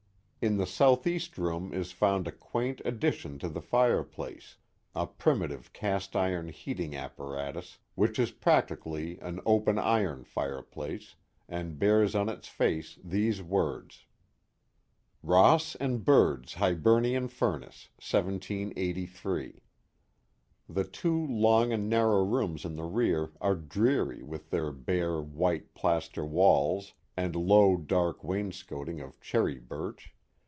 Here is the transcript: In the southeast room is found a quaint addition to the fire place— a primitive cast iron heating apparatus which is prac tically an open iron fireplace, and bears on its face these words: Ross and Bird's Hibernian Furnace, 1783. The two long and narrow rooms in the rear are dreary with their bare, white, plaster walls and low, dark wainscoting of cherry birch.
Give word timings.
In 0.43 0.57
the 0.57 0.65
southeast 0.65 1.37
room 1.37 1.71
is 1.71 1.91
found 1.91 2.27
a 2.27 2.31
quaint 2.31 2.81
addition 2.83 3.37
to 3.37 3.47
the 3.47 3.61
fire 3.61 4.01
place— 4.03 4.57
a 4.95 5.05
primitive 5.05 5.71
cast 5.71 6.15
iron 6.15 6.49
heating 6.49 6.95
apparatus 6.95 7.77
which 7.93 8.17
is 8.17 8.31
prac 8.31 8.69
tically 8.69 9.21
an 9.21 9.39
open 9.45 9.77
iron 9.77 10.23
fireplace, 10.23 11.13
and 11.47 11.77
bears 11.77 12.15
on 12.15 12.27
its 12.27 12.47
face 12.47 12.97
these 13.03 13.43
words: 13.43 14.07
Ross 15.21 15.75
and 15.75 16.03
Bird's 16.03 16.55
Hibernian 16.55 17.27
Furnace, 17.27 17.89
1783. 17.97 19.61
The 20.67 20.85
two 20.85 21.23
long 21.23 21.71
and 21.71 21.87
narrow 21.87 22.23
rooms 22.25 22.65
in 22.65 22.75
the 22.77 22.85
rear 22.89 23.29
are 23.41 23.53
dreary 23.53 24.23
with 24.23 24.49
their 24.49 24.71
bare, 24.71 25.21
white, 25.21 25.75
plaster 25.75 26.25
walls 26.25 26.93
and 27.15 27.35
low, 27.35 27.77
dark 27.77 28.23
wainscoting 28.23 29.01
of 29.01 29.21
cherry 29.21 29.59
birch. 29.59 30.15